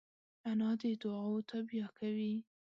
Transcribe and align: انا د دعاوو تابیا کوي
انا 0.49 0.69
د 0.79 0.81
دعاوو 1.01 1.45
تابیا 1.51 1.87
کوي 1.97 2.33